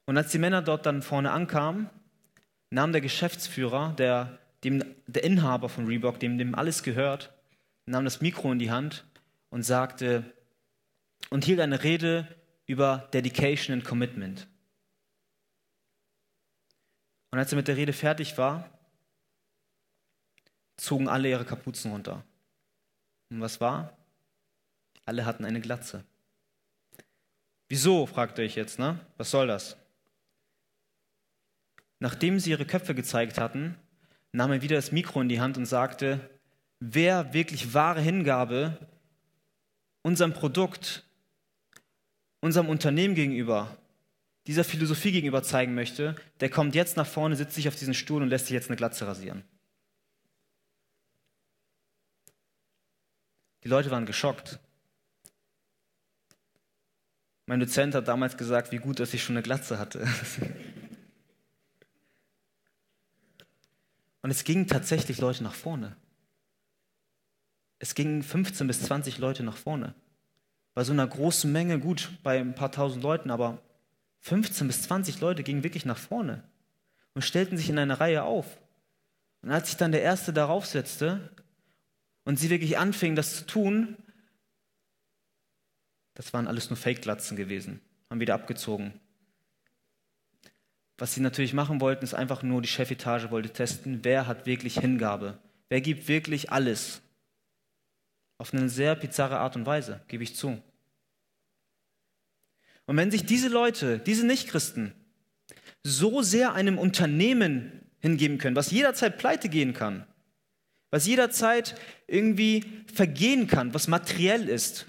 [0.06, 1.90] Und als die Männer dort dann vorne ankamen,
[2.70, 7.32] nahm der Geschäftsführer, der, dem, der Inhaber von Reebok, dem, dem alles gehört,
[7.86, 9.06] nahm das Mikro in die Hand
[9.50, 10.24] und sagte
[11.30, 12.28] und hielt eine Rede
[12.66, 14.48] über Dedication and Commitment.
[17.32, 18.70] Und als er mit der Rede fertig war,
[20.78, 22.24] zogen alle ihre Kapuzen runter.
[23.30, 23.98] Und was war?
[25.06, 26.04] Alle hatten eine Glatze.
[27.70, 29.00] Wieso, fragt ihr euch jetzt, ne?
[29.18, 29.78] Was soll das?
[32.00, 33.78] Nachdem sie ihre Köpfe gezeigt hatten,
[34.34, 36.20] nahm er wieder das Mikro in die Hand und sagte,
[36.80, 38.78] wer wirklich wahre Hingabe
[40.02, 41.06] unserem Produkt,
[42.42, 43.78] unserem Unternehmen gegenüber,
[44.48, 48.22] dieser Philosophie gegenüber zeigen möchte, der kommt jetzt nach vorne, sitzt sich auf diesen Stuhl
[48.22, 49.44] und lässt sich jetzt eine Glatze rasieren.
[53.64, 54.60] Die Leute waren geschockt.
[57.46, 60.08] Mein Dozent hat damals gesagt, wie gut, dass ich schon eine Glatze hatte.
[64.24, 65.96] Und es gingen tatsächlich Leute nach vorne.
[67.80, 69.96] Es gingen 15 bis 20 Leute nach vorne.
[70.76, 73.60] Bei so einer großen Menge, gut, bei ein paar tausend Leuten, aber
[74.22, 76.44] 15 bis 20 Leute gingen wirklich nach vorne
[77.14, 78.60] und stellten sich in eine Reihe auf.
[79.42, 81.32] Und als sich dann der Erste darauf setzte
[82.24, 83.98] und sie wirklich anfingen, das zu tun,
[86.14, 88.94] das waren alles nur Fake-Glatzen gewesen, haben wieder abgezogen.
[91.00, 94.76] Was sie natürlich machen wollten, ist einfach nur, die Chefetage wollte testen, wer hat wirklich
[94.76, 97.02] Hingabe, wer gibt wirklich alles.
[98.38, 100.62] Auf eine sehr bizarre Art und Weise, gebe ich zu.
[102.92, 104.92] Und wenn sich diese Leute, diese Nichtchristen,
[105.82, 110.06] so sehr einem Unternehmen hingeben können, was jederzeit pleite gehen kann,
[110.90, 114.88] was jederzeit irgendwie vergehen kann, was materiell ist,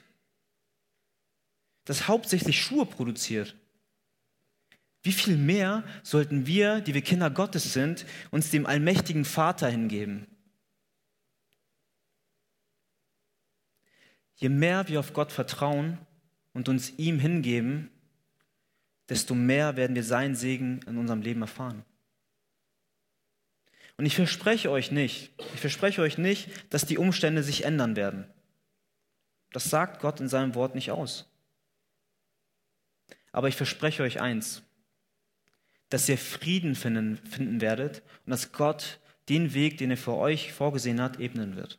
[1.85, 3.55] das hauptsächlich Schuhe produziert.
[5.05, 10.27] Wie viel mehr sollten wir, die wir Kinder Gottes sind, uns dem allmächtigen Vater hingeben?
[14.35, 15.99] Je mehr wir auf Gott vertrauen
[16.53, 17.92] und uns ihm hingeben,
[19.09, 21.85] desto mehr werden wir seinen Segen in unserem Leben erfahren.
[23.97, 28.27] Und ich verspreche euch nicht, ich verspreche euch nicht, dass die Umstände sich ändern werden.
[29.53, 31.29] Das sagt Gott in seinem Wort nicht aus.
[33.33, 34.63] Aber ich verspreche euch eins,
[35.91, 40.53] dass ihr Frieden finden, finden werdet und dass Gott den Weg, den er für euch
[40.53, 41.79] vorgesehen hat, ebnen wird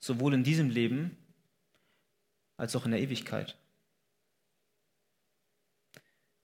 [0.00, 1.16] sowohl in diesem Leben
[2.56, 3.56] als auch in der Ewigkeit.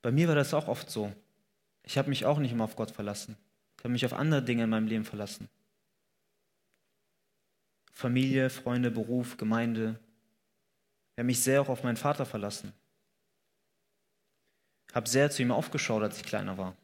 [0.04, 1.10] Bei mir war das auch oft so.
[1.82, 3.38] Ich habe mich auch nicht immer auf Gott verlassen.
[3.78, 5.48] Ich habe mich auf andere Dinge in meinem Leben verlassen.
[7.90, 9.98] Familie, Freunde, Beruf, Gemeinde.
[11.12, 12.74] Ich habe mich sehr auch auf meinen Vater verlassen.
[14.90, 16.76] Ich habe sehr zu ihm aufgeschaut, als ich kleiner war.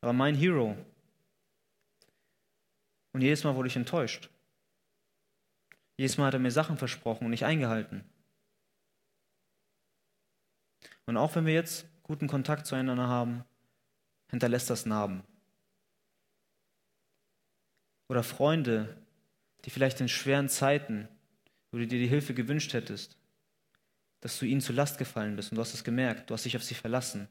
[0.00, 0.76] Er war mein Hero.
[3.12, 4.30] Und jedes Mal wurde ich enttäuscht.
[5.96, 8.04] Jedes Mal hat er mir Sachen versprochen und nicht eingehalten.
[11.06, 13.44] Und auch wenn wir jetzt guten Kontakt zueinander haben,
[14.28, 15.22] hinterlässt das Narben.
[18.08, 18.96] Oder Freunde,
[19.64, 21.08] die vielleicht in schweren Zeiten
[21.70, 23.16] wo du dir die Hilfe gewünscht hättest,
[24.20, 26.56] dass du ihnen zur Last gefallen bist und du hast es gemerkt, du hast dich
[26.56, 27.28] auf sie verlassen.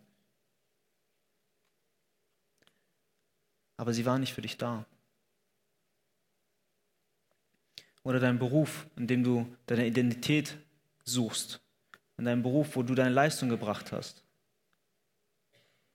[3.78, 4.86] Aber sie waren nicht für dich da.
[8.04, 10.58] Oder dein Beruf, in dem du deine Identität
[11.04, 11.62] suchst,
[12.20, 14.24] in deinem Beruf, wo du deine Leistung gebracht hast.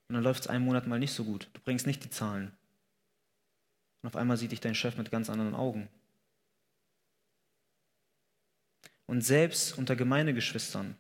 [0.09, 1.49] Und dann läuft es einen Monat mal nicht so gut.
[1.53, 2.51] Du bringst nicht die Zahlen.
[4.03, 5.89] Und auf einmal sieht dich dein Chef mit ganz anderen Augen.
[9.07, 10.97] Und selbst unter Gemeindegeschwistern,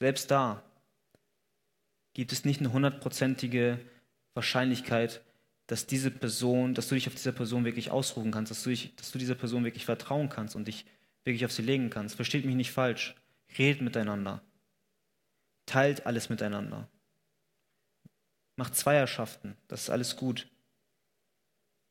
[0.00, 0.62] selbst da
[2.14, 3.78] gibt es nicht eine hundertprozentige
[4.34, 5.22] Wahrscheinlichkeit,
[5.68, 8.94] dass diese Person, dass du dich auf diese Person wirklich ausruhen kannst, dass du, dich,
[8.96, 10.84] dass du dieser Person wirklich vertrauen kannst und dich
[11.24, 12.16] wirklich auf sie legen kannst.
[12.16, 13.14] Versteht mich nicht falsch.
[13.58, 14.42] Redet miteinander.
[15.66, 16.88] Teilt alles miteinander.
[18.56, 19.56] Macht Zweierschaften.
[19.68, 20.48] Das ist alles gut.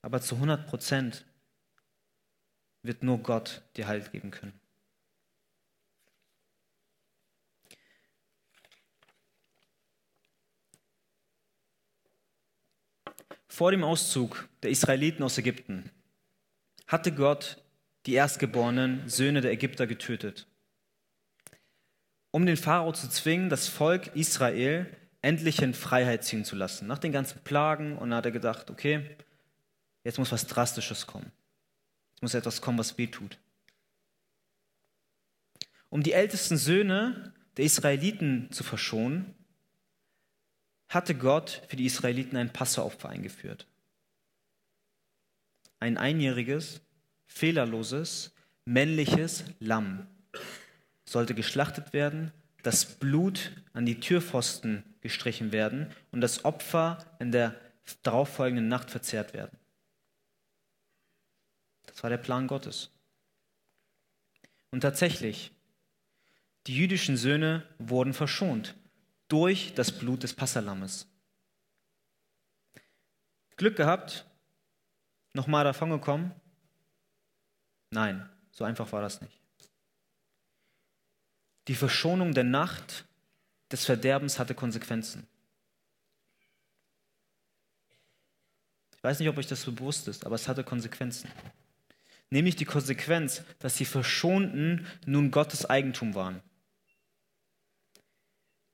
[0.02, 1.26] Aber zu 100 Prozent
[2.84, 4.60] wird nur Gott dir Halt geben können.
[13.56, 15.90] Vor dem Auszug der Israeliten aus Ägypten
[16.88, 17.64] hatte Gott
[18.06, 20.46] die erstgeborenen Söhne der Ägypter getötet,
[22.36, 26.86] um den Pharao zu zwingen, das Volk Israel endlich in Freiheit ziehen zu lassen.
[26.86, 29.16] Nach den ganzen Plagen und dann hat er gedacht, okay,
[30.04, 31.32] jetzt muss was Drastisches kommen.
[32.12, 33.38] Jetzt muss etwas kommen, was weh tut.
[35.88, 39.34] Um die ältesten Söhne der Israeliten zu verschonen,
[40.90, 43.66] hatte Gott für die Israeliten ein Passeopfer eingeführt.
[45.80, 46.82] Ein einjähriges,
[47.28, 48.34] fehlerloses,
[48.66, 50.08] männliches Lamm
[51.06, 52.32] sollte geschlachtet werden,
[52.64, 57.56] das Blut an die Türpfosten gestrichen werden und das Opfer in der
[58.02, 59.58] darauffolgenden Nacht verzehrt werden.
[61.86, 62.90] Das war der Plan Gottes.
[64.72, 65.52] Und tatsächlich,
[66.68, 68.76] die jüdischen Söhne wurden verschont
[69.28, 71.08] durch das Blut des Passalammes.
[73.58, 74.26] Glück gehabt,
[75.34, 76.34] nochmal davon gekommen?
[77.92, 79.45] Nein, so einfach war das nicht.
[81.68, 83.06] Die Verschonung der Nacht
[83.72, 85.28] des Verderbens hatte Konsequenzen.
[88.98, 91.30] Ich weiß nicht, ob euch das bewusst ist, aber es hatte Konsequenzen.
[92.30, 96.42] Nämlich die Konsequenz, dass die Verschonten nun Gottes Eigentum waren.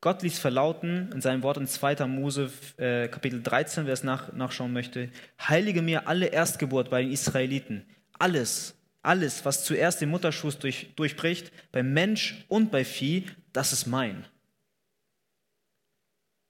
[0.02, 2.08] Gott ließ verlauten in seinem Wort in 2.
[2.08, 7.12] Mose äh, Kapitel 13, wer es nach, nachschauen möchte, heilige mir alle Erstgeburt bei den
[7.12, 7.86] Israeliten.
[8.18, 13.88] Alles, alles, was zuerst den Mutterschuss durch, durchbricht, beim Mensch und bei Vieh, das ist
[13.88, 14.26] mein.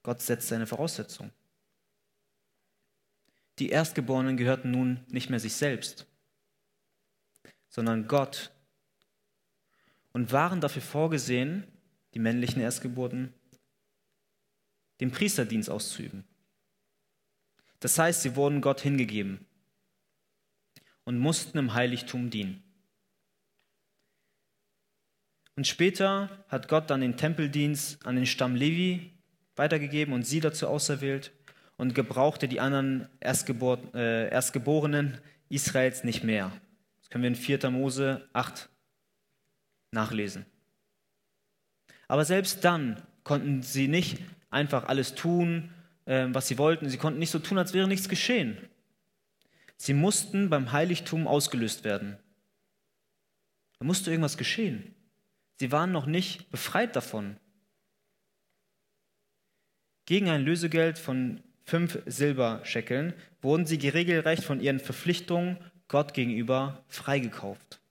[0.04, 1.32] Gott setzt seine Voraussetzung.
[3.60, 6.08] Die Erstgeborenen gehörten nun nicht mehr sich selbst,
[7.70, 8.52] sondern Gott
[10.14, 11.68] und waren dafür vorgesehen,
[12.14, 13.34] die männlichen Erstgeburten,
[15.00, 16.26] den Priesterdienst auszuüben.
[17.80, 19.46] Das heißt, sie wurden Gott hingegeben
[21.12, 22.64] und mussten im Heiligtum dienen.
[25.58, 29.12] Und später hat Gott dann den Tempeldienst an den Stamm Levi
[29.58, 31.34] weitergegeben und sie dazu auserwählt
[31.76, 35.18] und gebrauchte die anderen Erstgebor äh, Erstgeborenen
[35.50, 36.50] Israels nicht mehr.
[37.02, 37.70] Das können wir in 4.
[37.72, 38.70] Mose 8
[39.92, 40.46] nachlesen.
[42.08, 44.18] Aber selbst dann konnten sie nicht
[44.50, 45.72] einfach alles tun,
[46.06, 46.88] ähm, was sie wollten.
[46.88, 48.58] Sie konnten nicht so tun, als wäre nichts geschehen.
[49.84, 52.16] Sie mussten beim Heiligtum ausgelöst werden.
[53.80, 54.94] Da musste irgendwas geschehen.
[55.60, 57.38] Sie waren noch nicht befreit davon.
[60.06, 67.82] Gegen ein Lösegeld von fünf Silberscheckeln wurden sie regelrecht von ihren Verpflichtungen Gott gegenüber freigekauft.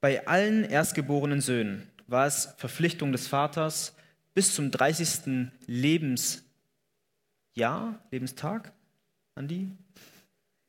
[0.00, 3.94] Bei allen erstgeborenen Söhnen war es Verpflichtung des Vaters,
[4.32, 5.50] bis zum 30.
[5.66, 6.49] Lebensjahr,
[7.54, 8.72] Lebenstag,
[9.34, 9.70] Andi?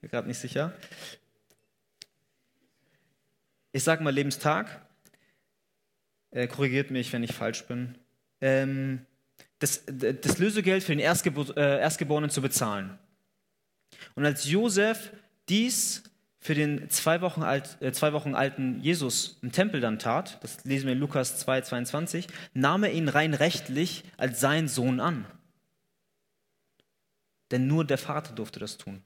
[0.02, 0.74] Bin gerade nicht sicher.
[3.72, 4.82] Ich sage mal Lebenstag.
[6.32, 7.96] Äh, korrigiert mich, wenn ich falsch bin.
[8.40, 9.06] Ähm,
[9.60, 12.98] das, das, Lösegeld für den Erstgebor äh, Erstgeborenen zu bezahlen.
[14.16, 15.12] Und als Josef
[15.50, 16.04] dies
[16.40, 20.64] für den zwei Wochen, alt, äh, zwei Wochen alten Jesus im Tempel dann tat, das
[20.66, 25.26] lesen wir in Lukas 2, 22, nahm er ihn rein rechtlich als sein Sohn an.
[27.52, 29.04] Denn nur der Vater durfte das tun.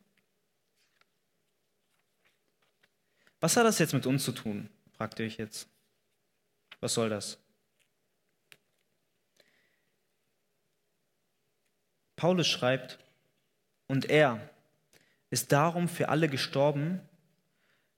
[3.39, 5.67] Was hat das jetzt mit uns zu tun, fragt ihr euch jetzt.
[6.79, 7.37] Was soll das?
[12.15, 12.99] Paulus schreibt,
[13.87, 14.49] und er
[15.29, 17.01] ist darum für alle gestorben,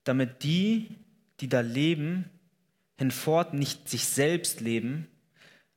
[0.03, 0.95] damit die,
[1.39, 2.29] die da leben,
[2.97, 5.07] hinfort nicht sich selbst leben,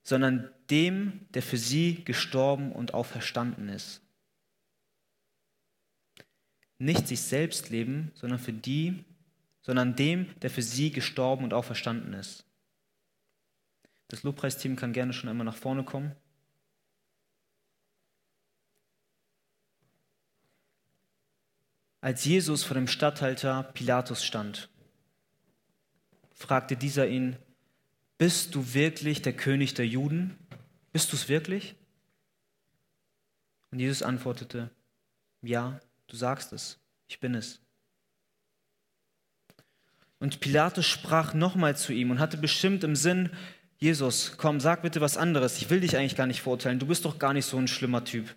[0.02, 4.00] sondern dem, der für sie gestorben und auferstanden ist.
[6.80, 9.04] Nicht sich selbst leben, sondern für die,
[9.60, 12.46] sondern dem, der für sie gestorben und auferstanden ist.
[14.08, 16.16] Das Lobpreisteam kann gerne schon einmal nach vorne kommen.
[22.00, 24.70] Als Jesus vor dem Statthalter Pilatus stand,
[26.32, 27.36] fragte dieser ihn,
[28.16, 30.38] bist du wirklich der König der Juden?
[30.92, 31.76] Bist du es wirklich?
[33.70, 34.70] Und Jesus antwortete,
[35.42, 35.78] ja,
[36.10, 37.60] du sagst es, ich bin es.
[40.18, 43.30] Und Pilatus sprach nochmal zu ihm und hatte bestimmt im Sinn,
[43.78, 47.06] Jesus, komm, sag bitte was anderes, ich will dich eigentlich gar nicht verurteilen, du bist
[47.06, 48.34] doch gar nicht so ein schlimmer Typ.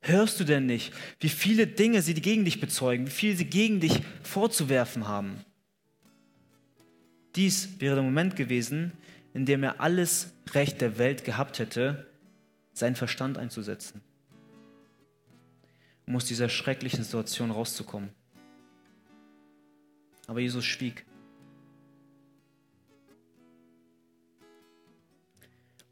[0.00, 3.80] Hörst du denn nicht, wie viele Dinge sie gegen dich bezeugen, wie viel sie gegen
[3.80, 5.40] dich vorzuwerfen haben?
[7.34, 8.92] Dies wäre der Moment gewesen,
[9.32, 12.06] in dem er alles Recht der Welt gehabt hätte,
[12.72, 14.00] seinen Verstand einzusetzen,
[16.06, 18.10] um aus dieser schrecklichen Situation rauszukommen.
[20.26, 21.04] Aber Jesus schwieg.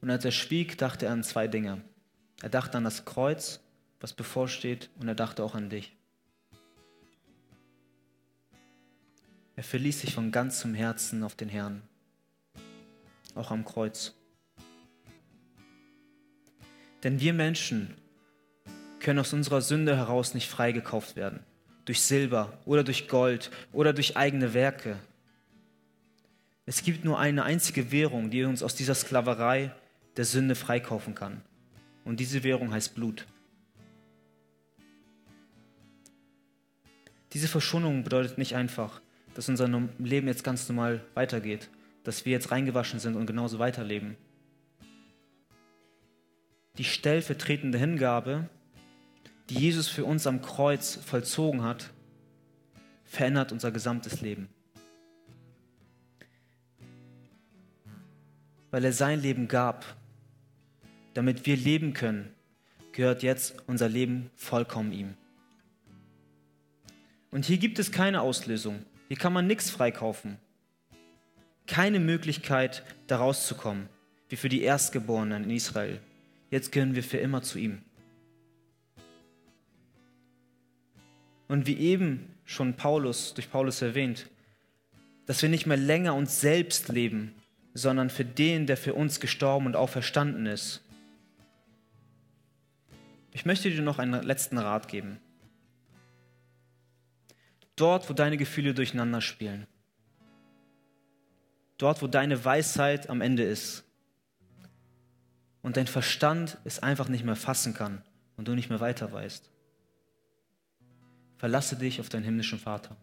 [0.01, 1.83] Und als er schwieg, dachte er an zwei Dinge.
[2.43, 3.61] Er dachte an das Kreuz
[4.05, 5.97] was bevorsteht und er dachte auch an dich.
[9.57, 11.81] Er verließ sich von ganzem Herzen auf den Herrn,
[13.35, 14.15] auch am Kreuz.
[17.03, 17.97] Denn wir Menschen
[19.05, 21.41] können aus unserer Sünde heraus nicht freigekauft werden,
[21.85, 24.97] durch Silber oder durch Gold oder durch eigene Werke.
[26.67, 29.73] Es gibt nur eine einzige Währung, die uns aus dieser Sklaverei
[30.17, 31.43] der Sünde freikaufen kann.
[32.05, 33.27] Und diese Währung heißt Blut.
[37.35, 39.01] Diese Verschonung bedeutet nicht einfach,
[39.35, 41.69] dass unser Leben jetzt ganz normal weitergeht,
[42.05, 44.17] dass wir jetzt reingewaschen sind und genauso weiterleben.
[46.79, 48.49] Die stellvertretende Hingabe,
[49.51, 51.91] die Jesus für uns am Kreuz vollzogen hat,
[53.05, 54.49] verändert unser gesamtes Leben.
[58.71, 59.85] Weil er sein Leben gab,
[61.13, 62.35] damit wir leben können,
[62.93, 65.15] gehört jetzt unser Leben vollkommen ihm.
[67.31, 68.85] Und hier gibt es keine Auslösung.
[69.09, 70.39] Hier kann man nichts freikaufen.
[71.67, 73.89] Keine Möglichkeit, da rauszukommen,
[74.29, 76.01] wie für die Erstgeborenen in Israel.
[76.51, 77.83] Jetzt gehören wir für immer zu ihm.
[81.49, 84.29] Und wie eben schon Paulus, durch Paulus erwähnt,
[85.27, 87.35] dass wir nicht mehr länger uns selbst leben,
[87.73, 90.83] sondern für den, der für uns gestorben und auferstanden ist.
[93.33, 95.19] Ich möchte dir noch einen letzten Rat geben.
[97.75, 99.67] Dort, wo deine Gefühle durcheinander spielen.
[101.79, 103.83] Dort, wo deine Weisheit am Ende ist.
[105.63, 108.03] Und dein Verstand es einfach nicht mehr fassen kann
[108.37, 109.51] und du nicht mehr weiter weißt.
[111.45, 112.97] Verlasse dich auf deinen himmlischen Vater.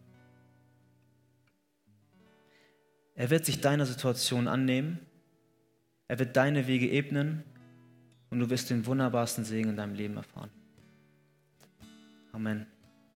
[3.14, 4.98] Er wird sich deiner Situation annehmen.
[6.08, 7.44] Er wird deine Wege ebnen
[8.30, 10.50] und du wirst den wunderbarsten Segen in deinem Leben erfahren.
[12.32, 12.66] Amen.